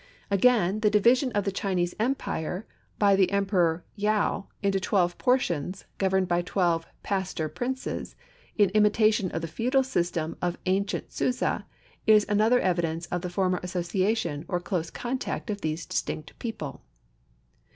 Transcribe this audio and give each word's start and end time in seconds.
Again, 0.31 0.79
the 0.79 0.89
division 0.89 1.31
of 1.33 1.43
the 1.43 1.51
Chinese 1.51 1.93
empire 1.99 2.65
by 2.97 3.15
the 3.15 3.29
Emperor 3.31 3.85
Yaou 3.95 4.47
into 4.63 4.79
twelve 4.79 5.15
portions, 5.19 5.85
governed 5.99 6.27
by 6.27 6.41
twelve 6.41 6.87
"Pastor 7.03 7.47
Princes," 7.47 8.15
in 8.57 8.71
imitation 8.71 9.29
of 9.29 9.43
the 9.43 9.47
feudal 9.47 9.83
system 9.83 10.37
of 10.41 10.57
ancient 10.65 11.11
Susa, 11.11 11.67
is 12.07 12.25
another 12.27 12.59
evidence 12.59 13.05
of 13.11 13.21
the 13.21 13.29
former 13.29 13.59
association 13.61 14.43
or 14.47 14.59
close 14.59 14.89
contact 14.89 15.51
of 15.51 15.61
these 15.61 15.85
distinct 15.85 16.33
people. 16.39 16.81